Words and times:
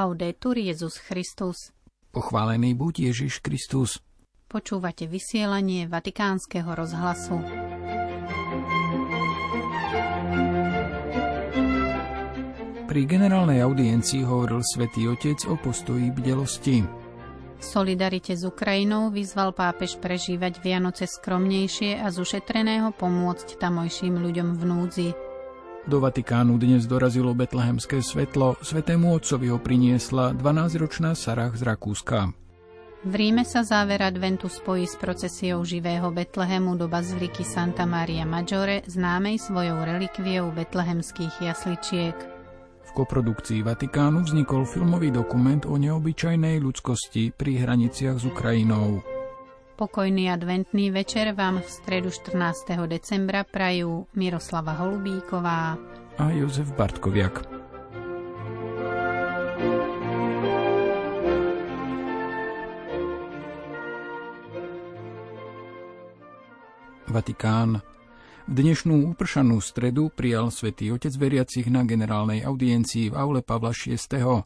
Laudetur 0.00 0.56
Jezus 0.56 0.96
Christus. 0.96 1.76
Pochválený 2.08 2.72
buď 2.72 3.12
Ježiš 3.12 3.44
Kristus. 3.44 4.00
Počúvate 4.48 5.04
vysielanie 5.04 5.84
Vatikánskeho 5.92 6.72
rozhlasu. 6.72 7.36
Pri 12.88 13.00
generálnej 13.04 13.60
audiencii 13.60 14.24
hovoril 14.24 14.64
svätý 14.64 15.04
Otec 15.04 15.44
o 15.44 15.60
postoji 15.60 16.08
bdelosti. 16.08 16.80
V 17.60 17.64
solidarite 17.68 18.32
s 18.32 18.48
Ukrajinou 18.48 19.12
vyzval 19.12 19.52
pápež 19.52 20.00
prežívať 20.00 20.64
Vianoce 20.64 21.04
skromnejšie 21.04 22.00
a 22.00 22.08
z 22.08 22.24
ušetreného 22.24 22.96
pomôcť 22.96 23.60
tamojším 23.60 24.16
ľuďom 24.16 24.48
v 24.56 24.62
núdzi. 24.64 25.08
Do 25.88 25.96
Vatikánu 25.96 26.60
dnes 26.60 26.84
dorazilo 26.84 27.32
betlehemské 27.32 28.04
svetlo. 28.04 28.60
Svetému 28.60 29.16
otcovi 29.16 29.48
ho 29.48 29.56
priniesla 29.56 30.36
12-ročná 30.36 31.16
Sarah 31.16 31.56
z 31.56 31.64
Rakúska. 31.64 32.36
V 33.00 33.12
Ríme 33.16 33.48
sa 33.48 33.64
záver 33.64 34.04
adventu 34.04 34.52
spojí 34.52 34.84
s 34.84 35.00
procesiou 35.00 35.64
živého 35.64 36.12
Betlehemu 36.12 36.76
do 36.76 36.84
baziliky 36.84 37.48
Santa 37.48 37.88
Maria 37.88 38.28
Maggiore, 38.28 38.84
známej 38.84 39.40
svojou 39.40 39.80
relikviou 39.80 40.52
betlehemských 40.52 41.48
jasličiek. 41.48 42.16
V 42.84 42.90
koprodukcii 42.92 43.64
Vatikánu 43.64 44.28
vznikol 44.28 44.68
filmový 44.68 45.08
dokument 45.08 45.64
o 45.64 45.80
neobyčajnej 45.80 46.60
ľudskosti 46.60 47.32
pri 47.32 47.56
hraniciach 47.56 48.20
s 48.20 48.28
Ukrajinou. 48.28 49.00
Pokojný 49.80 50.28
adventný 50.28 50.92
večer 50.92 51.32
vám 51.32 51.64
v 51.64 51.68
stredu 51.72 52.12
14. 52.12 52.68
decembra 52.84 53.48
prajú 53.48 54.04
Miroslava 54.12 54.76
Holubíková 54.76 55.80
a 56.20 56.24
Jozef 56.36 56.68
Bartkoviak. 56.76 57.40
Vatikán. 67.08 67.80
V 68.44 68.52
dnešnú 68.52 69.16
upršanú 69.16 69.64
stredu 69.64 70.12
prijal 70.12 70.52
svätý 70.52 70.92
Otec 70.92 71.16
veriacich 71.16 71.72
na 71.72 71.88
generálnej 71.88 72.44
audiencii 72.44 73.08
v 73.08 73.16
aule 73.16 73.40
Pavla 73.40 73.72
VI. 73.72 74.44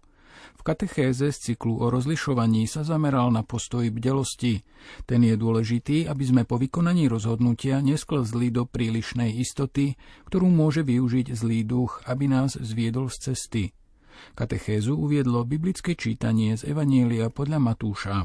V 0.56 0.62
katechéze 0.64 1.32
z 1.32 1.38
cyklu 1.38 1.80
o 1.80 1.88
rozlišovaní 1.88 2.68
sa 2.68 2.84
zameral 2.84 3.32
na 3.32 3.40
postoj 3.44 3.88
bdelosti. 3.88 4.60
Ten 5.08 5.24
je 5.24 5.36
dôležitý, 5.36 6.08
aby 6.08 6.24
sme 6.24 6.42
po 6.44 6.60
vykonaní 6.60 7.08
rozhodnutia 7.08 7.80
nesklzli 7.80 8.52
do 8.52 8.68
prílišnej 8.68 9.32
istoty, 9.40 9.96
ktorú 10.28 10.48
môže 10.48 10.84
využiť 10.84 11.32
zlý 11.32 11.64
duch, 11.64 12.04
aby 12.04 12.28
nás 12.28 12.56
zviedol 12.56 13.08
z 13.08 13.32
cesty. 13.32 13.64
Katechézu 14.38 14.94
uviedlo 14.94 15.42
biblické 15.42 15.98
čítanie 15.98 16.54
z 16.54 16.70
Evanielia 16.70 17.32
podľa 17.32 17.58
Matúša. 17.58 18.16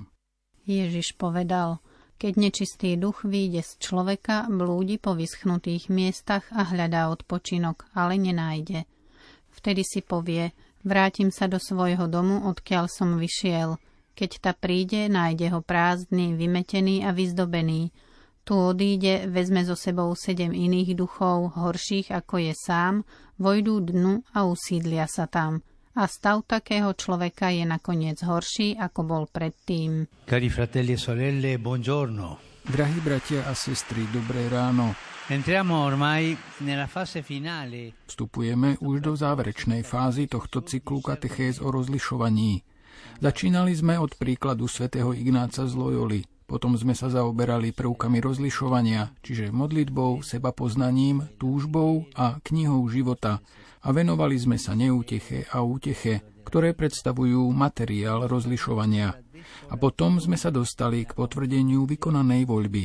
Ježiš 0.69 1.17
povedal– 1.17 1.79
keď 2.19 2.33
nečistý 2.35 2.99
duch 2.99 3.23
vyjde 3.23 3.63
z 3.63 3.71
človeka, 3.79 4.51
blúdi 4.51 4.99
po 4.99 5.15
vyschnutých 5.15 5.87
miestach 5.87 6.43
a 6.51 6.67
hľadá 6.67 7.07
odpočinok, 7.15 7.87
ale 7.95 8.19
nenájde. 8.19 8.83
Vtedy 9.55 9.87
si 9.87 10.03
povie, 10.03 10.51
vrátim 10.83 11.29
sa 11.29 11.47
do 11.47 11.57
svojho 11.57 12.07
domu, 12.11 12.47
odkiaľ 12.49 12.91
som 12.91 13.19
vyšiel. 13.19 13.79
Keď 14.15 14.31
ta 14.43 14.51
príde, 14.51 15.07
nájde 15.07 15.51
ho 15.55 15.63
prázdny, 15.63 16.35
vymetený 16.35 17.07
a 17.07 17.15
vyzdobený. 17.15 17.95
Tu 18.43 18.53
odíde, 18.57 19.29
vezme 19.29 19.63
so 19.63 19.77
sebou 19.77 20.11
sedem 20.17 20.51
iných 20.51 20.97
duchov, 20.97 21.55
horších 21.55 22.11
ako 22.11 22.49
je 22.49 22.53
sám, 22.57 23.07
vojdú 23.37 23.79
dnu 23.79 24.25
a 24.33 24.49
usídlia 24.49 25.05
sa 25.05 25.29
tam 25.29 25.63
a 25.99 26.07
stav 26.07 26.47
takého 26.47 26.95
človeka 26.95 27.51
je 27.51 27.67
nakoniec 27.67 28.23
horší, 28.23 28.79
ako 28.79 28.99
bol 29.03 29.23
predtým. 29.27 30.07
Cari 30.23 30.47
fratelli 30.47 30.95
e 30.95 30.99
sorelle, 30.99 31.59
buongiorno. 31.59 32.48
Drahí 32.69 33.01
bratia 33.01 33.49
a 33.49 33.57
sestry, 33.57 34.05
dobré 34.13 34.45
ráno. 34.45 34.93
Vstupujeme 38.05 38.77
už 38.77 38.95
do 39.01 39.17
záverečnej 39.17 39.81
fázy 39.81 40.29
tohto 40.29 40.61
cyklu 40.61 41.01
katechéz 41.01 41.65
o 41.65 41.73
rozlišovaní. 41.73 42.61
Začínali 43.25 43.73
sme 43.73 43.97
od 43.97 44.13
príkladu 44.13 44.69
svätého 44.69 45.17
Ignáca 45.17 45.65
z 45.65 45.73
Loyoli, 45.73 46.21
potom 46.45 46.77
sme 46.77 46.93
sa 46.93 47.09
zaoberali 47.09 47.73
prvkami 47.73 48.21
rozlišovania, 48.21 49.17
čiže 49.25 49.49
modlitbou, 49.49 50.21
seba 50.21 50.53
poznaním, 50.53 51.25
túžbou 51.41 52.05
a 52.13 52.37
knihou 52.37 52.85
života, 52.85 53.41
a 53.81 53.89
venovali 53.89 54.37
sme 54.37 54.61
sa 54.61 54.77
neúteche 54.77 55.49
a 55.49 55.65
úteche, 55.65 56.21
ktoré 56.45 56.77
predstavujú 56.77 57.49
materiál 57.49 58.29
rozlišovania. 58.29 59.17
A 59.69 59.75
potom 59.77 60.17
sme 60.17 60.35
sa 60.35 60.49
dostali 60.49 61.03
k 61.03 61.15
potvrdeniu 61.15 61.85
vykonanej 61.85 62.45
voľby. 62.47 62.83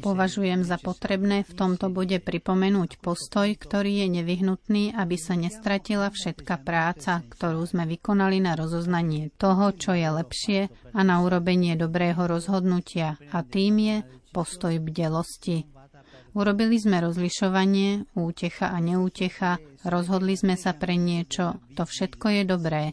Považujem 0.00 0.62
za 0.62 0.76
potrebné 0.78 1.42
v 1.42 1.52
tomto 1.52 1.90
bode 1.90 2.18
pripomenúť 2.20 2.98
postoj, 3.02 3.48
ktorý 3.54 4.04
je 4.04 4.22
nevyhnutný, 4.22 4.84
aby 4.94 5.16
sa 5.18 5.34
nestratila 5.34 6.10
všetka 6.10 6.60
práca, 6.62 7.24
ktorú 7.24 7.64
sme 7.66 7.84
vykonali 7.88 8.38
na 8.40 8.54
rozoznanie 8.54 9.34
toho, 9.34 9.74
čo 9.74 9.92
je 9.92 10.08
lepšie 10.08 10.60
a 10.94 11.00
na 11.02 11.22
urobenie 11.22 11.74
dobrého 11.74 12.24
rozhodnutia. 12.24 13.16
A 13.34 13.42
tým 13.42 13.74
je 13.80 13.96
postoj 14.34 14.74
bdelosti. 14.82 15.70
Urobili 16.34 16.82
sme 16.82 16.98
rozlišovanie, 16.98 18.10
útecha 18.18 18.74
a 18.74 18.82
neútecha, 18.82 19.62
rozhodli 19.86 20.34
sme 20.34 20.58
sa 20.58 20.74
pre 20.74 20.98
niečo, 20.98 21.62
to 21.78 21.86
všetko 21.86 22.26
je 22.26 22.42
dobré. 22.42 22.84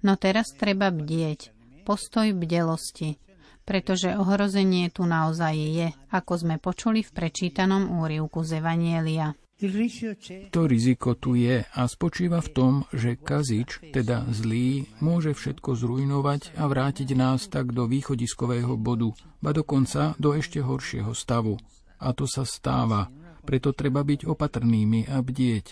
No 0.00 0.16
teraz 0.16 0.56
treba 0.56 0.88
bdieť, 0.88 1.52
postoj 1.86 2.34
bdelosti, 2.34 3.22
pretože 3.62 4.18
ohrozenie 4.18 4.90
tu 4.90 5.06
naozaj 5.06 5.54
je, 5.54 5.88
ako 6.10 6.32
sme 6.34 6.56
počuli 6.58 7.06
v 7.06 7.14
prečítanom 7.14 8.02
úrivku 8.02 8.42
z 8.42 8.58
Evanielia. 8.58 9.38
To 10.52 10.68
riziko 10.68 11.16
tu 11.16 11.32
je 11.32 11.64
a 11.64 11.82
spočíva 11.88 12.44
v 12.44 12.52
tom, 12.52 12.72
že 12.92 13.16
kazič, 13.16 13.88
teda 13.88 14.28
zlý, 14.28 14.84
môže 15.00 15.32
všetko 15.32 15.72
zrujnovať 15.80 16.60
a 16.60 16.68
vrátiť 16.68 17.16
nás 17.16 17.48
tak 17.48 17.72
do 17.72 17.88
východiskového 17.88 18.76
bodu, 18.76 19.16
ba 19.40 19.56
dokonca 19.56 20.12
do 20.20 20.36
ešte 20.36 20.60
horšieho 20.60 21.16
stavu, 21.16 21.56
a 21.96 22.12
to 22.12 22.28
sa 22.28 22.44
stáva, 22.44 23.08
preto 23.48 23.72
treba 23.72 24.04
byť 24.04 24.28
opatrnými 24.28 25.08
a 25.08 25.24
bdieť. 25.24 25.66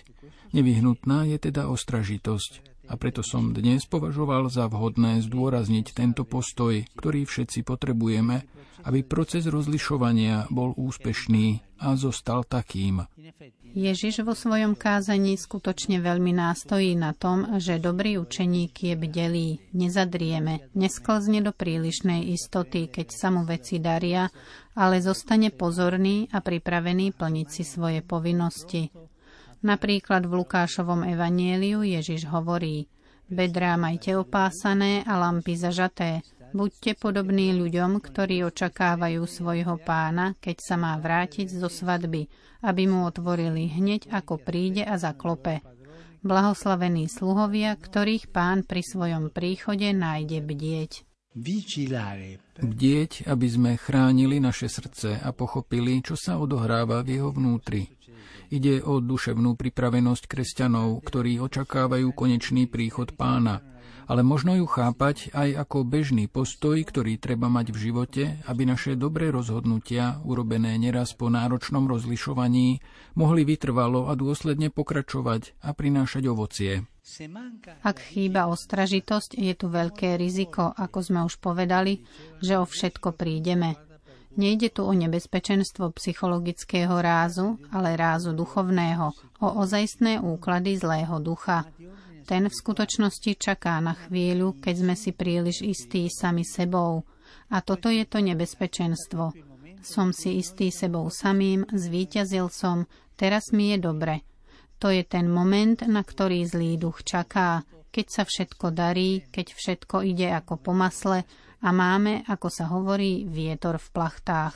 Nevyhnutná 0.57 1.29
je 1.29 1.37
teda 1.37 1.69
ostražitosť. 1.69 2.74
A 2.85 3.01
preto 3.01 3.25
som 3.25 3.57
dnes 3.57 3.89
považoval 3.89 4.53
za 4.53 4.69
vhodné 4.69 5.25
zdôrazniť 5.25 5.97
tento 5.97 6.29
postoj, 6.29 6.85
ktorý 6.97 7.25
všetci 7.25 7.65
potrebujeme, 7.65 8.45
aby 8.85 9.01
proces 9.01 9.49
rozlišovania 9.49 10.53
bol 10.53 10.77
úspešný 10.77 11.65
a 11.81 11.97
zostal 11.97 12.45
takým. 12.45 13.09
Ježiš 13.75 14.23
vo 14.23 14.39
svojom 14.39 14.79
kázaní 14.79 15.35
skutočne 15.35 15.99
veľmi 15.99 16.31
nástojí 16.31 16.95
na 16.95 17.11
tom, 17.11 17.59
že 17.59 17.83
dobrý 17.83 18.23
učeník 18.23 18.71
je 18.71 18.95
bdelý, 18.95 19.49
nezadrieme, 19.75 20.71
nesklzne 20.79 21.43
do 21.43 21.51
prílišnej 21.51 22.31
istoty, 22.31 22.87
keď 22.87 23.11
sa 23.11 23.35
mu 23.35 23.43
veci 23.43 23.83
daria, 23.83 24.31
ale 24.79 25.03
zostane 25.03 25.51
pozorný 25.51 26.31
a 26.31 26.39
pripravený 26.39 27.19
plniť 27.19 27.49
si 27.51 27.67
svoje 27.67 27.99
povinnosti. 28.07 28.95
Napríklad 29.65 30.29
v 30.29 30.45
Lukášovom 30.45 31.09
evanieliu 31.09 31.81
Ježiš 31.81 32.29
hovorí 32.29 32.85
Bedrá 33.25 33.81
majte 33.81 34.13
opásané 34.13 35.01
a 35.09 35.17
lampy 35.17 35.57
zažaté, 35.57 36.21
Buďte 36.55 36.95
podobní 36.95 37.51
ľuďom, 37.51 37.99
ktorí 37.99 38.47
očakávajú 38.47 39.27
svojho 39.27 39.75
pána, 39.83 40.39
keď 40.39 40.57
sa 40.63 40.79
má 40.79 40.95
vrátiť 40.95 41.51
zo 41.51 41.67
svadby, 41.67 42.31
aby 42.63 42.87
mu 42.87 43.11
otvorili 43.11 43.67
hneď, 43.67 44.07
ako 44.15 44.39
príde 44.39 44.87
a 44.87 44.95
zaklope. 44.95 45.67
Blahoslavení 46.23 47.11
sluhovia, 47.11 47.75
ktorých 47.75 48.31
pán 48.31 48.63
pri 48.63 48.87
svojom 48.87 49.35
príchode 49.35 49.91
nájde 49.91 50.47
bdieť. 50.47 50.93
Bdieť, 52.63 53.27
aby 53.27 53.47
sme 53.51 53.75
chránili 53.75 54.39
naše 54.39 54.71
srdce 54.71 55.19
a 55.19 55.35
pochopili, 55.35 56.07
čo 56.07 56.15
sa 56.15 56.39
odohráva 56.39 57.03
v 57.03 57.19
jeho 57.19 57.35
vnútri. 57.35 57.94
Ide 58.53 58.85
o 58.85 59.01
duševnú 59.01 59.57
pripravenosť 59.59 60.25
kresťanov, 60.29 61.03
ktorí 61.05 61.41
očakávajú 61.41 62.13
konečný 62.13 62.69
príchod 62.69 63.13
pána– 63.15 63.61
ale 64.07 64.21
možno 64.21 64.57
ju 64.57 64.67
chápať 64.69 65.33
aj 65.33 65.65
ako 65.65 65.85
bežný 65.85 66.29
postoj, 66.29 66.77
ktorý 66.77 67.17
treba 67.17 67.49
mať 67.49 67.73
v 67.73 67.79
živote, 67.91 68.23
aby 68.45 68.69
naše 68.69 69.01
dobré 69.01 69.33
rozhodnutia, 69.33 70.21
urobené 70.25 70.77
neraz 70.77 71.17
po 71.17 71.33
náročnom 71.33 71.89
rozlišovaní, 71.89 72.85
mohli 73.17 73.43
vytrvalo 73.49 74.13
a 74.13 74.13
dôsledne 74.17 74.69
pokračovať 74.69 75.57
a 75.65 75.73
prinášať 75.73 76.23
ovocie. 76.29 76.85
Ak 77.85 78.01
chýba 78.01 78.49
ostražitosť, 78.49 79.37
je 79.37 79.53
tu 79.53 79.69
veľké 79.69 80.17
riziko, 80.17 80.73
ako 80.73 80.99
sme 81.05 81.21
už 81.29 81.37
povedali, 81.37 82.01
že 82.41 82.57
o 82.57 82.65
všetko 82.65 83.13
prídeme. 83.13 83.77
Nejde 84.35 84.75
tu 84.75 84.83
o 84.83 84.91
nebezpečenstvo 84.91 85.95
psychologického 85.95 86.91
rázu, 86.99 87.55
ale 87.71 87.95
rázu 87.95 88.35
duchovného, 88.35 89.15
o 89.39 89.49
ozajstné 89.63 90.19
úklady 90.19 90.75
zlého 90.75 91.23
ducha. 91.23 91.71
Ten 92.25 92.49
v 92.51 92.55
skutočnosti 92.55 93.37
čaká 93.39 93.79
na 93.79 93.95
chvíľu, 93.95 94.59
keď 94.59 94.75
sme 94.75 94.95
si 94.99 95.15
príliš 95.15 95.63
istí 95.63 96.11
sami 96.11 96.43
sebou. 96.43 97.07
A 97.53 97.63
toto 97.63 97.93
je 97.93 98.03
to 98.09 98.19
nebezpečenstvo. 98.19 99.31
Som 99.85 100.17
si 100.17 100.41
istý 100.41 100.73
sebou 100.73 101.13
samým, 101.13 101.69
zvíťazil 101.69 102.49
som, 102.49 102.89
teraz 103.21 103.53
mi 103.53 103.77
je 103.77 103.79
dobre. 103.79 104.25
To 104.81 104.89
je 104.89 105.05
ten 105.05 105.29
moment, 105.29 105.79
na 105.85 106.01
ktorý 106.01 106.43
zlý 106.49 106.81
duch 106.81 107.05
čaká, 107.05 107.63
keď 107.95 108.07
sa 108.11 108.23
všetko 108.27 108.75
darí, 108.75 109.23
keď 109.31 109.55
všetko 109.55 110.03
ide 110.03 110.27
ako 110.35 110.59
po 110.59 110.73
masle 110.75 111.23
a 111.65 111.73
máme, 111.73 112.21
ako 112.29 112.49
sa 112.53 112.69
hovorí, 112.69 113.25
vietor 113.25 113.81
v 113.81 113.89
plachtách. 113.89 114.55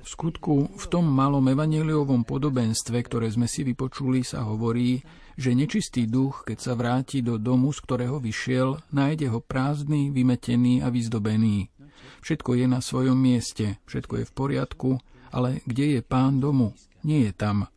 V 0.00 0.08
skutku, 0.08 0.72
v 0.72 0.86
tom 0.88 1.04
malom 1.04 1.44
evaneliovom 1.52 2.24
podobenstve, 2.24 2.96
ktoré 3.04 3.28
sme 3.28 3.44
si 3.44 3.60
vypočuli, 3.60 4.24
sa 4.24 4.48
hovorí, 4.48 5.04
že 5.36 5.52
nečistý 5.52 6.08
duch, 6.08 6.48
keď 6.48 6.58
sa 6.58 6.72
vráti 6.72 7.20
do 7.20 7.36
domu, 7.36 7.76
z 7.76 7.84
ktorého 7.84 8.16
vyšiel, 8.16 8.80
nájde 8.88 9.28
ho 9.28 9.44
prázdny, 9.44 10.08
vymetený 10.08 10.80
a 10.80 10.88
vyzdobený. 10.88 11.68
Všetko 12.24 12.56
je 12.56 12.66
na 12.66 12.80
svojom 12.80 13.20
mieste, 13.20 13.76
všetko 13.84 14.24
je 14.24 14.24
v 14.24 14.32
poriadku, 14.32 14.90
ale 15.28 15.60
kde 15.68 15.96
je 15.96 16.00
pán 16.00 16.40
domu? 16.40 16.72
Nie 17.04 17.28
je 17.28 17.32
tam. 17.36 17.68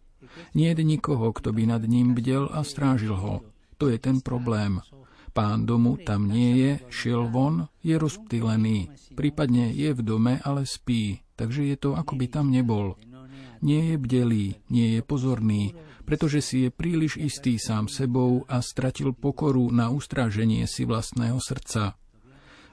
Nie 0.55 0.71
je 0.71 0.87
nikoho, 0.87 1.35
kto 1.35 1.51
by 1.51 1.67
nad 1.67 1.83
ním 1.83 2.15
bdel 2.15 2.47
a 2.47 2.63
strážil 2.63 3.19
ho. 3.19 3.43
To 3.77 3.91
je 3.91 3.99
ten 3.99 4.23
problém. 4.23 4.79
Pán 5.33 5.65
domu 5.65 5.97
tam 5.97 6.29
nie 6.29 6.61
je, 6.61 6.71
šiel 6.93 7.25
von, 7.33 7.65
je 7.81 7.97
rozptýlený. 7.97 8.93
Prípadne 9.17 9.73
je 9.73 9.89
v 9.89 10.01
dome, 10.05 10.37
ale 10.45 10.69
spí, 10.69 11.25
takže 11.33 11.65
je 11.65 11.75
to, 11.77 11.97
ako 11.97 12.13
by 12.21 12.29
tam 12.29 12.53
nebol. 12.53 12.93
Nie 13.65 13.93
je 13.93 13.97
bdelý, 13.97 14.45
nie 14.69 14.93
je 14.93 15.01
pozorný, 15.01 15.73
pretože 16.05 16.45
si 16.45 16.67
je 16.67 16.69
príliš 16.69 17.17
istý 17.17 17.57
sám 17.57 17.89
sebou 17.89 18.45
a 18.45 18.61
stratil 18.61 19.09
pokoru 19.15 19.73
na 19.73 19.89
ustráženie 19.89 20.69
si 20.69 20.85
vlastného 20.85 21.41
srdca. 21.41 21.97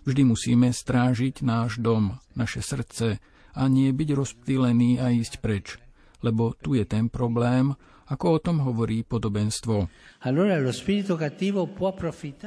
Vždy 0.04 0.22
musíme 0.28 0.68
strážiť 0.68 1.40
náš 1.40 1.80
dom, 1.80 2.20
naše 2.36 2.60
srdce 2.60 3.24
a 3.56 3.62
nie 3.72 3.88
byť 3.88 4.08
rozptýlený 4.12 5.00
a 5.00 5.08
ísť 5.16 5.40
preč, 5.40 5.80
lebo 6.20 6.52
tu 6.60 6.76
je 6.76 6.84
ten 6.84 7.08
problém, 7.08 7.72
ako 8.10 8.26
o 8.26 8.38
tom 8.42 8.58
hovorí 8.66 9.06
podobenstvo. 9.06 9.86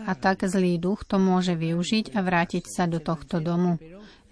A 0.03 0.13
tak 0.19 0.43
zlý 0.43 0.75
duch 0.75 1.07
to 1.07 1.15
môže 1.17 1.55
využiť 1.55 2.11
a 2.13 2.19
vrátiť 2.19 2.63
sa 2.67 2.83
do 2.83 2.99
tohto 2.99 3.39
domu. 3.39 3.79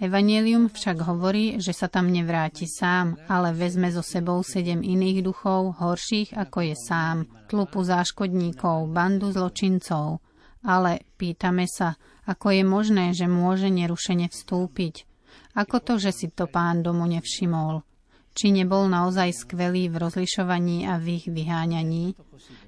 Evangelium 0.01 0.65
však 0.73 0.97
hovorí, 1.05 1.61
že 1.61 1.77
sa 1.77 1.85
tam 1.85 2.09
nevráti 2.09 2.65
sám, 2.65 3.21
ale 3.29 3.53
vezme 3.53 3.93
so 3.93 4.01
sebou 4.01 4.41
sedem 4.41 4.81
iných 4.81 5.21
duchov, 5.21 5.77
horších 5.77 6.33
ako 6.33 6.73
je 6.73 6.75
sám, 6.75 7.29
tlupu 7.45 7.85
záškodníkov, 7.85 8.89
bandu 8.89 9.29
zločincov. 9.29 10.25
Ale 10.65 11.05
pýtame 11.21 11.69
sa, 11.69 12.01
ako 12.25 12.49
je 12.49 12.63
možné, 12.65 13.05
že 13.13 13.29
môže 13.29 13.69
nerušene 13.69 14.25
vstúpiť? 14.29 15.05
Ako 15.53 15.77
to, 15.81 16.01
že 16.01 16.11
si 16.13 16.27
to 16.33 16.49
pán 16.49 16.81
domu 16.81 17.05
nevšimol? 17.05 17.85
Či 18.31 18.55
nebol 18.55 18.87
naozaj 18.87 19.45
skvelý 19.45 19.91
v 19.91 20.07
rozlišovaní 20.07 20.87
a 20.87 20.95
v 20.97 21.19
ich 21.19 21.25
vyháňaní? 21.27 22.15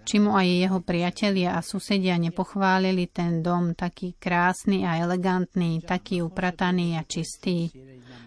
či 0.04 0.20
mu 0.20 0.36
aj 0.36 0.48
jeho 0.48 0.80
priatelia 0.84 1.56
a 1.56 1.64
susedia 1.64 2.20
nepochválili 2.20 3.08
ten 3.10 3.40
dom 3.40 3.72
taký 3.72 4.20
krásny 4.20 4.84
a 4.84 5.00
elegantný, 5.00 5.80
taký 5.82 6.20
uprataný 6.20 7.00
a 7.00 7.08
čistý. 7.08 7.72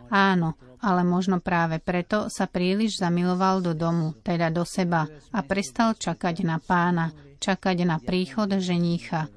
Áno, 0.09 0.57
ale 0.81 1.05
možno 1.05 1.45
práve 1.45 1.83
preto 1.83 2.33
sa 2.33 2.49
príliš 2.49 3.01
zamiloval 3.01 3.61
do 3.61 3.73
domu, 3.77 4.17
teda 4.25 4.49
do 4.49 4.65
seba, 4.65 5.05
a 5.33 5.41
prestal 5.45 5.97
čakať 5.97 6.47
na 6.47 6.57
pána, 6.63 7.13
čakať 7.43 7.77
na 7.85 8.01
príchod 8.01 8.49
ženícha. 8.49 9.29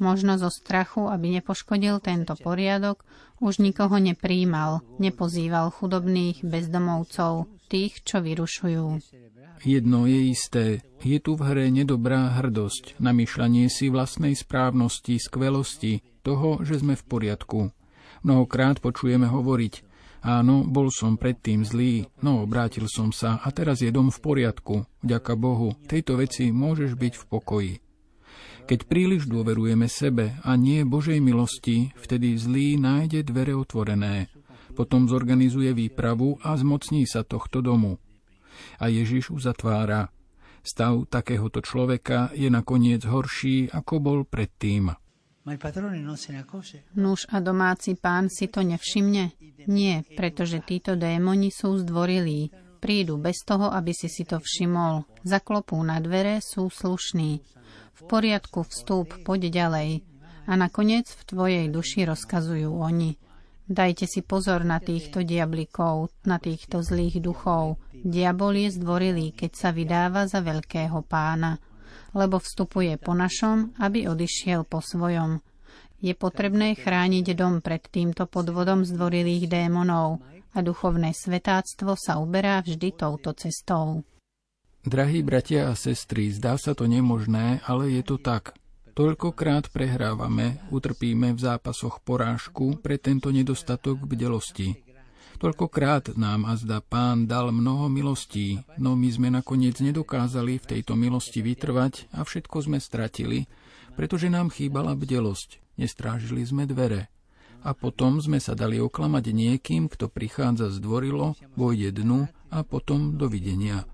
Možno 0.00 0.34
zo 0.40 0.50
strachu, 0.50 1.06
aby 1.06 1.38
nepoškodil 1.38 2.02
tento 2.02 2.34
poriadok, 2.34 3.04
už 3.42 3.58
nikoho 3.58 3.98
nepríjmal, 3.98 4.86
nepozýval 5.02 5.74
chudobných 5.74 6.46
bezdomovcov, 6.46 7.50
tých, 7.66 8.06
čo 8.06 8.22
vyrušujú. 8.22 9.02
Jedno 9.62 10.10
je 10.10 10.20
isté, 10.30 10.82
je 11.02 11.18
tu 11.22 11.38
v 11.38 11.42
hre 11.46 11.66
nedobrá 11.70 12.34
hrdosť, 12.38 12.98
namýšľanie 13.02 13.66
si 13.70 13.90
vlastnej 13.90 14.34
správnosti, 14.38 15.18
skvelosti, 15.18 16.02
toho, 16.22 16.62
že 16.62 16.78
sme 16.78 16.94
v 16.94 17.04
poriadku. 17.06 17.60
Mnohokrát 18.22 18.78
počujeme 18.78 19.26
hovoriť, 19.26 19.74
áno, 20.22 20.62
bol 20.62 20.90
som 20.94 21.18
predtým 21.18 21.66
zlý, 21.66 22.06
no 22.22 22.46
obrátil 22.46 22.86
som 22.86 23.10
sa 23.10 23.42
a 23.42 23.50
teraz 23.50 23.82
je 23.82 23.90
dom 23.90 24.10
v 24.10 24.18
poriadku, 24.22 24.86
vďaka 25.02 25.34
Bohu, 25.34 25.74
tejto 25.90 26.18
veci 26.18 26.54
môžeš 26.54 26.94
byť 26.94 27.14
v 27.18 27.24
pokoji. 27.26 27.72
Keď 28.62 28.80
príliš 28.86 29.26
dôverujeme 29.28 29.90
sebe 29.90 30.38
a 30.46 30.54
nie 30.54 30.86
Božej 30.86 31.18
milosti, 31.18 31.90
vtedy 31.98 32.38
zlý 32.38 32.78
nájde 32.78 33.26
dvere 33.26 33.52
otvorené. 33.58 34.30
Potom 34.72 35.04
zorganizuje 35.04 35.74
výpravu 35.76 36.40
a 36.40 36.56
zmocní 36.56 37.04
sa 37.04 37.26
tohto 37.26 37.60
domu 37.60 38.00
a 38.78 38.88
Ježiš 38.88 39.30
uzatvára. 39.32 40.10
Stav 40.62 41.10
takéhoto 41.10 41.58
človeka 41.58 42.30
je 42.38 42.46
nakoniec 42.46 43.02
horší, 43.02 43.66
ako 43.74 43.94
bol 43.98 44.18
predtým. 44.22 44.94
Nuž 46.94 47.20
a 47.34 47.36
domáci 47.42 47.98
pán 47.98 48.30
si 48.30 48.46
to 48.46 48.62
nevšimne? 48.62 49.34
Nie, 49.66 50.06
pretože 50.14 50.62
títo 50.62 50.94
démoni 50.94 51.50
sú 51.50 51.82
zdvorilí. 51.82 52.54
Prídu 52.82 53.14
bez 53.14 53.46
toho, 53.46 53.70
aby 53.70 53.94
si 53.94 54.10
si 54.10 54.26
to 54.26 54.42
všimol. 54.42 55.06
Zaklopú 55.22 55.78
na 55.86 56.02
dvere, 56.02 56.42
sú 56.42 56.66
slušní. 56.66 57.38
V 57.94 58.00
poriadku 58.10 58.66
vstúp, 58.66 59.22
poď 59.22 59.54
ďalej. 59.54 60.02
A 60.50 60.58
nakoniec 60.58 61.06
v 61.06 61.22
tvojej 61.22 61.66
duši 61.70 62.10
rozkazujú 62.10 62.74
oni. 62.74 63.14
Dajte 63.70 64.10
si 64.10 64.26
pozor 64.26 64.66
na 64.66 64.82
týchto 64.82 65.22
diablikov, 65.22 66.10
na 66.26 66.42
týchto 66.42 66.82
zlých 66.82 67.22
duchov. 67.22 67.78
Diabol 67.94 68.66
je 68.66 68.74
zdvorilý, 68.74 69.30
keď 69.30 69.50
sa 69.54 69.70
vydáva 69.70 70.26
za 70.26 70.42
veľkého 70.42 71.06
pána, 71.06 71.62
lebo 72.18 72.42
vstupuje 72.42 72.98
po 72.98 73.14
našom, 73.14 73.78
aby 73.78 74.10
odišiel 74.10 74.66
po 74.66 74.82
svojom. 74.82 75.38
Je 76.02 76.18
potrebné 76.18 76.74
chrániť 76.74 77.38
dom 77.38 77.62
pred 77.62 77.78
týmto 77.86 78.26
podvodom 78.26 78.82
zdvorilých 78.82 79.46
démonov 79.46 80.18
a 80.50 80.58
duchovné 80.58 81.14
svetáctvo 81.14 81.94
sa 81.94 82.18
uberá 82.18 82.58
vždy 82.58 82.90
touto 82.98 83.30
cestou. 83.38 84.02
Drahí 84.82 85.22
bratia 85.22 85.70
a 85.70 85.78
sestry, 85.78 86.34
zdá 86.34 86.58
sa 86.58 86.74
to 86.74 86.90
nemožné, 86.90 87.62
ale 87.70 87.94
je 87.94 88.02
to 88.02 88.18
tak. 88.18 88.58
Toľkokrát 88.98 89.70
prehrávame, 89.70 90.58
utrpíme 90.74 91.38
v 91.38 91.40
zápasoch 91.40 92.02
porážku 92.02 92.82
pre 92.82 92.98
tento 92.98 93.30
nedostatok 93.30 94.02
bdelosti. 94.02 94.82
Toľkokrát 95.38 96.18
nám 96.18 96.50
a 96.50 96.58
pán 96.82 97.30
dal 97.30 97.54
mnoho 97.54 97.86
milostí, 97.86 98.58
no 98.74 98.98
my 98.98 99.06
sme 99.06 99.30
nakoniec 99.30 99.78
nedokázali 99.78 100.58
v 100.58 100.66
tejto 100.66 100.98
milosti 100.98 101.46
vytrvať 101.46 102.10
a 102.10 102.26
všetko 102.26 102.56
sme 102.66 102.82
stratili, 102.82 103.46
pretože 103.94 104.26
nám 104.26 104.50
chýbala 104.50 104.98
bdelosť, 104.98 105.61
nestrážili 105.76 106.42
sme 106.44 106.68
dvere. 106.68 107.08
A 107.62 107.78
potom 107.78 108.18
sme 108.18 108.42
sa 108.42 108.58
dali 108.58 108.82
oklamať 108.82 109.24
niekým, 109.30 109.86
kto 109.86 110.10
prichádza 110.10 110.74
zdvorilo, 110.74 111.38
vojde 111.54 111.94
dnu 112.02 112.26
a 112.50 112.58
potom 112.66 113.14
dovidenia. 113.14 113.86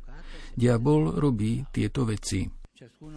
Diabol 0.57 1.15
robí 1.21 1.69
tieto 1.71 2.09
veci. 2.09 2.49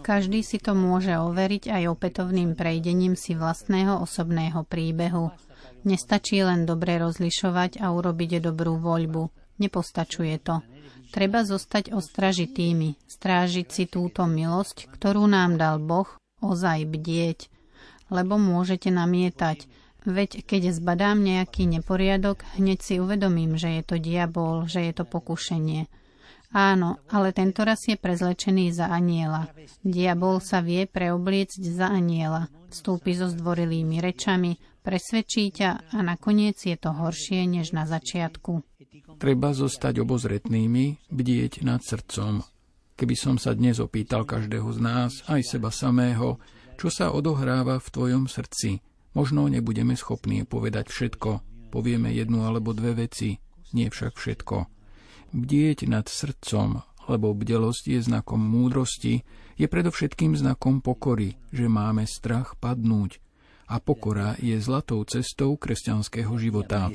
Každý 0.01 0.41
si 0.41 0.57
to 0.57 0.73
môže 0.73 1.13
overiť 1.13 1.69
aj 1.69 1.83
opätovným 1.93 2.57
prejdením 2.57 3.13
si 3.13 3.37
vlastného 3.37 4.01
osobného 4.01 4.65
príbehu. 4.65 5.29
Nestačí 5.85 6.41
len 6.41 6.65
dobre 6.65 6.97
rozlišovať 6.97 7.77
a 7.81 7.93
urobiť 7.93 8.41
dobrú 8.41 8.81
voľbu. 8.81 9.29
Nepostačuje 9.61 10.35
to. 10.41 10.65
Treba 11.13 11.45
zostať 11.45 11.93
ostražitými, 11.93 12.97
strážiť 13.05 13.67
si 13.69 13.83
túto 13.85 14.25
milosť, 14.25 14.89
ktorú 14.89 15.29
nám 15.29 15.61
dal 15.61 15.77
Boh, 15.77 16.09
ozaj 16.41 16.87
bdieť. 16.89 17.51
Lebo 18.11 18.35
môžete 18.35 18.91
namietať, 18.91 19.65
veď 20.03 20.43
keď 20.43 20.75
zbadám 20.75 21.23
nejaký 21.23 21.65
neporiadok, 21.65 22.43
hneď 22.59 22.79
si 22.83 22.93
uvedomím, 22.99 23.55
že 23.55 23.79
je 23.79 23.83
to 23.87 23.95
diabol, 23.97 24.67
že 24.67 24.85
je 24.85 24.93
to 24.93 25.07
pokušenie– 25.07 25.87
Áno, 26.51 26.99
ale 27.07 27.31
tento 27.31 27.63
raz 27.63 27.87
je 27.87 27.95
prezlečený 27.95 28.75
za 28.75 28.91
aniela. 28.91 29.47
Diabol 29.87 30.43
sa 30.43 30.59
vie 30.59 30.83
preobliecť 30.83 31.63
za 31.63 31.87
aniela. 31.87 32.51
Vstúpi 32.67 33.15
so 33.15 33.31
zdvorilými 33.31 34.03
rečami, 34.03 34.59
presvedčí 34.83 35.47
ťa 35.55 35.95
a 35.95 35.97
nakoniec 36.03 36.59
je 36.59 36.75
to 36.75 36.91
horšie 36.91 37.47
než 37.47 37.71
na 37.71 37.87
začiatku. 37.87 38.67
Treba 39.15 39.55
zostať 39.55 40.03
obozretnými, 40.03 41.07
bdieť 41.07 41.63
nad 41.63 41.79
srdcom. 41.79 42.43
Keby 42.99 43.15
som 43.15 43.39
sa 43.39 43.55
dnes 43.55 43.79
opýtal 43.79 44.27
každého 44.27 44.67
z 44.75 44.79
nás, 44.83 45.11
aj 45.31 45.55
seba 45.55 45.71
samého, 45.71 46.35
čo 46.77 46.93
sa 46.93 47.11
odohráva 47.11 47.79
v 47.79 47.87
tvojom 47.91 48.23
srdci, 48.29 48.83
možno 49.17 49.49
nebudeme 49.49 49.97
schopní 49.97 50.45
povedať 50.45 50.91
všetko. 50.91 51.29
Povieme 51.71 52.11
jednu 52.11 52.43
alebo 52.43 52.75
dve 52.75 53.07
veci, 53.07 53.39
nie 53.71 53.87
však 53.87 54.19
všetko 54.19 54.81
bdieť 55.31 55.87
nad 55.87 56.05
srdcom, 56.07 56.83
lebo 57.07 57.33
bdelosť 57.33 57.83
je 57.97 57.99
znakom 58.03 58.39
múdrosti, 58.39 59.23
je 59.55 59.67
predovšetkým 59.67 60.35
znakom 60.35 60.83
pokory, 60.83 61.39
že 61.51 61.71
máme 61.71 62.05
strach 62.05 62.59
padnúť. 62.59 63.19
A 63.71 63.79
pokora 63.79 64.35
je 64.43 64.59
zlatou 64.59 64.99
cestou 65.07 65.55
kresťanského 65.55 66.35
života. 66.35 66.91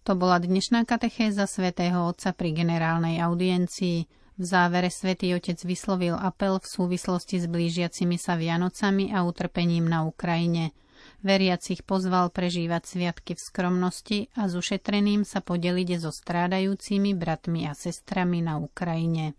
To 0.00 0.12
bola 0.16 0.36
dnešná 0.40 0.88
katechéza 0.88 1.44
svätého 1.44 2.08
Otca 2.08 2.32
pri 2.32 2.56
generálnej 2.56 3.20
audiencii. 3.20 4.08
V 4.40 4.48
závere 4.48 4.88
svätý 4.88 5.36
Otec 5.36 5.60
vyslovil 5.68 6.16
apel 6.16 6.56
v 6.56 6.64
súvislosti 6.64 7.44
s 7.44 7.44
blížiacimi 7.44 8.16
sa 8.16 8.40
Vianocami 8.40 9.12
a 9.12 9.20
utrpením 9.20 9.84
na 9.84 10.08
Ukrajine. 10.08 10.72
Veriacich 11.20 11.84
pozval 11.84 12.32
prežívať 12.32 12.88
sviatky 12.88 13.36
v 13.36 13.40
skromnosti 13.44 14.18
a 14.40 14.48
s 14.48 14.56
ušetreným 14.56 15.28
sa 15.28 15.44
podeliť 15.44 16.00
so 16.00 16.08
strádajúcimi 16.08 17.12
bratmi 17.12 17.68
a 17.68 17.76
sestrami 17.76 18.40
na 18.40 18.56
Ukrajine. 18.56 19.36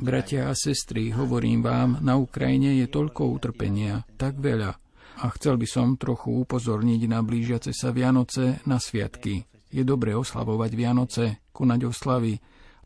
Bratia 0.00 0.42
a 0.48 0.54
sestry, 0.56 1.12
hovorím 1.12 1.60
vám, 1.60 2.00
na 2.00 2.16
Ukrajine 2.16 2.80
je 2.80 2.86
toľko 2.88 3.22
utrpenia, 3.28 4.08
tak 4.16 4.40
veľa. 4.40 4.72
A 5.20 5.26
chcel 5.36 5.60
by 5.60 5.68
som 5.68 6.00
trochu 6.00 6.32
upozorniť 6.32 7.04
na 7.04 7.20
blížiace 7.20 7.76
sa 7.76 7.92
Vianoce, 7.92 8.64
na 8.64 8.80
sviatky. 8.80 9.49
Je 9.70 9.86
dobre 9.86 10.12
oslavovať 10.18 10.70
Vianoce, 10.74 11.24
konať 11.54 11.80
oslavy, 11.86 12.36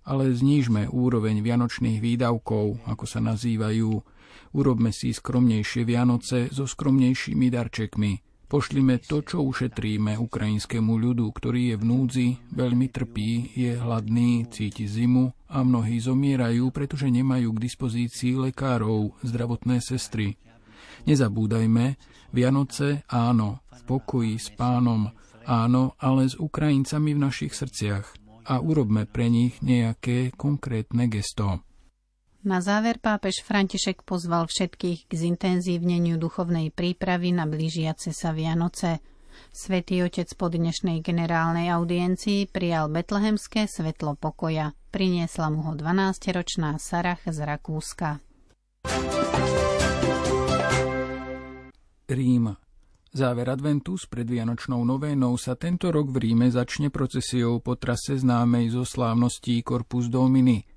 ale 0.04 0.36
znížme 0.36 0.92
úroveň 0.92 1.40
vianočných 1.40 1.98
výdavkov, 1.98 2.84
ako 2.84 3.04
sa 3.08 3.24
nazývajú, 3.24 4.14
Urobme 4.54 4.94
si 4.94 5.10
skromnejšie 5.10 5.82
Vianoce 5.82 6.46
so 6.54 6.62
skromnejšími 6.62 7.50
darčekmi. 7.50 8.12
Pošlime 8.46 9.02
to, 9.02 9.26
čo 9.26 9.42
ušetríme 9.42 10.14
ukrajinskému 10.14 10.94
ľudu, 10.94 11.26
ktorý 11.26 11.74
je 11.74 11.76
v 11.80 11.84
núdzi, 11.84 12.28
veľmi 12.54 12.86
trpí, 12.86 13.50
je 13.58 13.74
hladný, 13.74 14.46
cíti 14.54 14.86
zimu 14.86 15.34
a 15.50 15.66
mnohí 15.66 15.98
zomierajú, 15.98 16.70
pretože 16.70 17.10
nemajú 17.10 17.50
k 17.50 17.62
dispozícii 17.66 18.38
lekárov, 18.38 19.18
zdravotné 19.26 19.82
sestry. 19.82 20.38
Nezabúdajme, 21.02 21.98
Vianoce 22.34 23.06
áno, 23.06 23.62
v 23.70 23.80
pokoji 23.86 24.34
s 24.42 24.50
pánom, 24.50 25.06
áno, 25.46 25.94
ale 26.02 26.26
s 26.26 26.34
Ukrajincami 26.34 27.14
v 27.14 27.22
našich 27.30 27.54
srdciach 27.54 28.06
a 28.50 28.58
urobme 28.58 29.06
pre 29.06 29.30
nich 29.30 29.62
nejaké 29.62 30.34
konkrétne 30.34 31.06
gesto. 31.06 31.62
Na 32.44 32.58
záver 32.60 32.98
pápež 32.98 33.40
František 33.40 34.02
pozval 34.04 34.50
všetkých 34.50 35.08
k 35.08 35.12
zintenzívneniu 35.14 36.18
duchovnej 36.18 36.74
prípravy 36.74 37.32
na 37.32 37.46
blížiace 37.46 38.10
sa 38.10 38.36
Vianoce. 38.36 39.00
Svetý 39.54 40.02
otec 40.02 40.28
po 40.34 40.50
dnešnej 40.50 41.00
generálnej 41.00 41.70
audiencii 41.70 42.50
prijal 42.50 42.90
betlehemské 42.90 43.70
svetlo 43.70 44.18
pokoja. 44.18 44.74
Priniesla 44.90 45.48
mu 45.54 45.70
ho 45.70 45.72
12-ročná 45.78 46.82
Sarah 46.82 47.22
z 47.22 47.38
Rakúska. 47.46 48.20
Rím. 52.08 52.56
Záver 53.14 53.46
adventu 53.46 53.94
s 53.94 54.10
predvianočnou 54.10 54.82
novénou 54.82 55.38
sa 55.38 55.54
tento 55.54 55.88
rok 55.94 56.10
v 56.10 56.28
Ríme 56.28 56.50
začne 56.50 56.90
procesiou 56.90 57.62
po 57.62 57.78
trase 57.78 58.18
známej 58.18 58.74
zo 58.74 58.82
slávností 58.82 59.62
Corpus 59.62 60.10
Domini– 60.10 60.60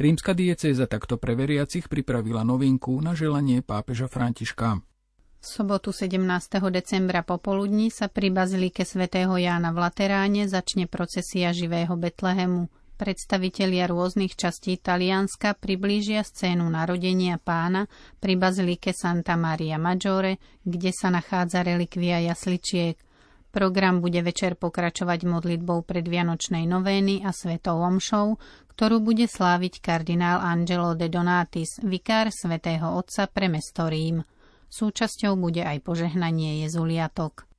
Rímska 0.00 0.32
diecéza 0.32 0.88
takto 0.88 1.20
pre 1.20 1.36
veriacich 1.36 1.84
pripravila 1.84 2.40
novinku 2.40 2.96
na 3.04 3.12
želanie 3.12 3.60
pápeža 3.60 4.08
Františka. 4.08 4.80
V 4.80 5.44
sobotu 5.44 5.92
17. 5.92 6.24
decembra 6.72 7.20
popoludní 7.20 7.92
sa 7.92 8.08
pri 8.08 8.32
bazilike 8.32 8.88
svätého 8.88 9.36
Jána 9.36 9.76
v 9.76 9.84
Lateráne 9.84 10.48
začne 10.48 10.88
procesia 10.88 11.52
živého 11.52 11.92
Betlehemu. 12.00 12.72
Predstavitelia 13.00 13.88
rôznych 13.88 14.36
častí 14.36 14.76
Talianska 14.76 15.56
priblížia 15.56 16.20
scénu 16.20 16.68
narodenia 16.68 17.40
pána 17.40 17.88
pri 18.20 18.36
bazilike 18.36 18.92
Santa 18.92 19.40
Maria 19.40 19.80
Maggiore, 19.80 20.36
kde 20.60 20.92
sa 20.92 21.08
nachádza 21.08 21.64
relikvia 21.64 22.20
jasličiek– 22.20 23.00
Program 23.50 23.98
bude 23.98 24.22
večer 24.22 24.54
pokračovať 24.54 25.26
modlitbou 25.26 25.82
pred 25.82 26.06
Vianočnej 26.06 26.70
novény 26.70 27.26
a 27.26 27.34
svetou 27.34 27.82
omšou, 27.82 28.38
ktorú 28.70 29.02
bude 29.02 29.26
sláviť 29.26 29.82
kardinál 29.82 30.38
Angelo 30.38 30.94
de 30.94 31.10
Donatis, 31.10 31.82
vikár 31.82 32.30
svätého 32.30 32.94
Otca 32.94 33.26
pre 33.26 33.50
mesto 33.50 33.90
Rím. 33.90 34.22
Súčasťou 34.70 35.34
bude 35.34 35.66
aj 35.66 35.82
požehnanie 35.82 36.62
jezuliatok. 36.62 37.50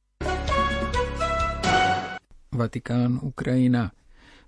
Vatikán, 2.55 3.19
Ukrajina. 3.19 3.91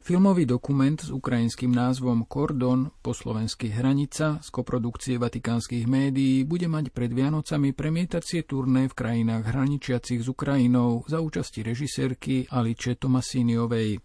Filmový 0.04 0.44
dokument 0.44 1.00
s 1.00 1.08
ukrajinským 1.08 1.72
názvom 1.72 2.28
Kordon, 2.28 2.92
po 3.00 3.16
slovensky 3.16 3.72
Hranica, 3.72 4.44
z 4.44 4.52
koprodukcie 4.52 5.16
vatikánskych 5.16 5.88
médií, 5.88 6.44
bude 6.44 6.68
mať 6.68 6.92
pred 6.92 7.08
Vianocami 7.08 7.72
premietacie 7.72 8.44
turné 8.44 8.92
v 8.92 8.98
krajinách 9.00 9.56
hraničiacich 9.56 10.20
s 10.20 10.28
Ukrajinou 10.28 11.08
za 11.08 11.24
účasti 11.24 11.64
režisérky 11.64 12.52
Aliče 12.52 13.00
Tomasíniovej. 13.00 14.04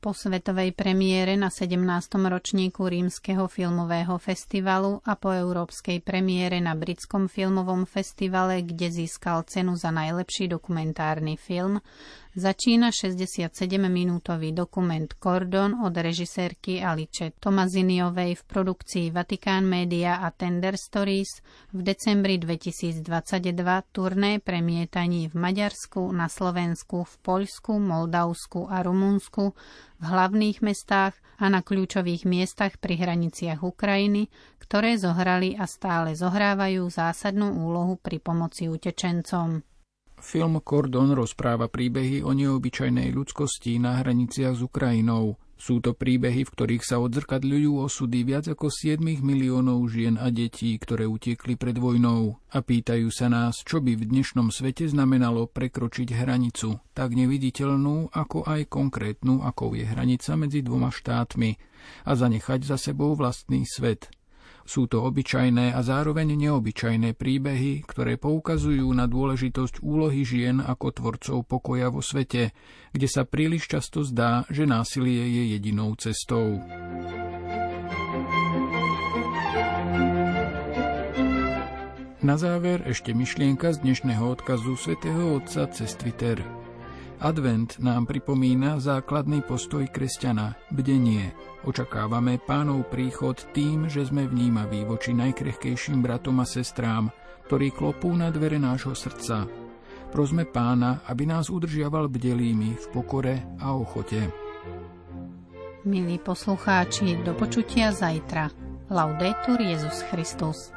Po 0.00 0.12
svetovej 0.12 0.76
premiére 0.76 1.32
na 1.32 1.48
17. 1.48 1.80
ročníku 2.16 2.84
Rímskeho 2.84 3.48
filmového 3.48 4.20
festivalu 4.20 5.00
a 5.00 5.16
po 5.16 5.32
európskej 5.32 6.04
premiére 6.04 6.60
na 6.60 6.76
Britskom 6.76 7.24
filmovom 7.24 7.88
festivale, 7.88 8.60
kde 8.64 8.92
získal 8.92 9.48
cenu 9.48 9.76
za 9.80 9.88
najlepší 9.88 10.48
dokumentárny 10.52 11.40
film, 11.40 11.80
začína 12.34 12.90
67-minútový 12.90 14.50
dokument 14.50 15.06
Cordon 15.18 15.86
od 15.86 15.94
režisérky 15.94 16.82
Alice 16.82 17.30
Tomaziniovej 17.38 18.38
v 18.38 18.42
produkcii 18.42 19.06
Vatikán 19.14 19.62
Media 19.62 20.18
a 20.18 20.34
Tender 20.34 20.74
Stories 20.74 21.38
v 21.70 21.80
decembri 21.86 22.42
2022 22.42 23.06
turné 23.94 24.42
premietaní 24.42 25.30
v 25.30 25.34
Maďarsku, 25.38 26.10
na 26.10 26.26
Slovensku, 26.26 27.06
v 27.06 27.14
Poľsku, 27.22 27.78
Moldavsku 27.78 28.66
a 28.66 28.82
Rumunsku, 28.82 29.54
v 29.98 30.04
hlavných 30.04 30.58
mestách 30.62 31.14
a 31.38 31.46
na 31.50 31.62
kľúčových 31.62 32.26
miestach 32.26 32.82
pri 32.82 32.98
hraniciach 32.98 33.62
Ukrajiny, 33.62 34.26
ktoré 34.58 34.98
zohrali 34.98 35.54
a 35.54 35.70
stále 35.70 36.18
zohrávajú 36.18 36.90
zásadnú 36.90 37.54
úlohu 37.62 37.94
pri 37.98 38.18
pomoci 38.18 38.66
utečencom. 38.66 39.73
Film 40.24 40.56
Kordon 40.64 41.12
rozpráva 41.12 41.68
príbehy 41.68 42.24
o 42.24 42.32
neobyčajnej 42.32 43.12
ľudskosti 43.12 43.76
na 43.76 44.00
hraniciach 44.00 44.56
s 44.56 44.64
Ukrajinou. 44.64 45.36
Sú 45.60 45.84
to 45.84 45.92
príbehy, 45.92 46.48
v 46.48 46.52
ktorých 46.56 46.80
sa 46.80 46.96
odzrkadľujú 46.98 47.76
osudy 47.84 48.24
viac 48.24 48.48
ako 48.48 48.72
7 48.72 49.04
miliónov 49.04 49.84
žien 49.92 50.16
a 50.16 50.32
detí, 50.32 50.80
ktoré 50.80 51.04
utiekli 51.04 51.60
pred 51.60 51.76
vojnou 51.76 52.40
a 52.50 52.58
pýtajú 52.64 53.12
sa 53.12 53.28
nás, 53.28 53.60
čo 53.68 53.84
by 53.84 54.00
v 54.00 54.08
dnešnom 54.08 54.48
svete 54.48 54.88
znamenalo 54.88 55.44
prekročiť 55.44 56.16
hranicu, 56.16 56.80
tak 56.96 57.12
neviditeľnú, 57.12 58.16
ako 58.16 58.48
aj 58.48 58.64
konkrétnu, 58.72 59.44
akou 59.44 59.76
je 59.76 59.84
hranica 59.84 60.40
medzi 60.40 60.64
dvoma 60.64 60.88
štátmi 60.88 61.52
a 62.08 62.16
zanechať 62.16 62.64
za 62.64 62.80
sebou 62.80 63.12
vlastný 63.12 63.68
svet, 63.68 64.08
sú 64.64 64.88
to 64.88 65.04
obyčajné 65.04 65.76
a 65.76 65.80
zároveň 65.84 66.34
neobyčajné 66.36 67.12
príbehy, 67.14 67.84
ktoré 67.84 68.16
poukazujú 68.16 68.88
na 68.96 69.04
dôležitosť 69.04 69.84
úlohy 69.84 70.24
žien 70.24 70.64
ako 70.64 70.86
tvorcov 70.90 71.38
pokoja 71.44 71.92
vo 71.92 72.00
svete, 72.00 72.56
kde 72.90 73.08
sa 73.08 73.28
príliš 73.28 73.68
často 73.68 74.00
zdá, 74.02 74.48
že 74.48 74.64
násilie 74.64 75.28
je 75.28 75.42
jedinou 75.56 75.92
cestou. 76.00 76.58
Na 82.24 82.40
záver 82.40 82.80
ešte 82.88 83.12
myšlienka 83.12 83.76
z 83.76 83.84
dnešného 83.84 84.24
odkazu 84.24 84.80
svätého 84.80 85.36
Otca 85.36 85.68
cez 85.68 85.92
Twitter– 85.92 86.40
Advent 87.24 87.80
nám 87.80 88.04
pripomína 88.04 88.76
základný 88.84 89.40
postoj 89.48 89.88
kresťana, 89.88 90.60
bdenie. 90.68 91.32
Očakávame 91.64 92.36
pánov 92.36 92.92
príchod 92.92 93.40
tým, 93.56 93.88
že 93.88 94.04
sme 94.04 94.28
vnímaví 94.28 94.84
voči 94.84 95.16
najkrehkejším 95.16 96.04
bratom 96.04 96.44
a 96.44 96.46
sestrám, 96.46 97.08
ktorí 97.48 97.72
klopú 97.72 98.12
na 98.12 98.28
dvere 98.28 98.60
nášho 98.60 98.92
srdca. 98.92 99.48
Prosme 100.12 100.44
pána, 100.44 101.00
aby 101.08 101.24
nás 101.24 101.48
udržiaval 101.48 102.12
bdelými 102.12 102.76
v 102.76 102.84
pokore 102.92 103.40
a 103.56 103.72
ochote. 103.72 104.28
Milí 105.88 106.20
poslucháči, 106.20 107.24
do 107.24 107.32
počutia 107.32 107.88
zajtra. 107.88 108.52
Laudetur 108.92 109.64
Jezus 109.64 110.04
Christus. 110.12 110.76